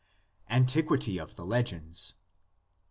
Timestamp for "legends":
1.45-2.15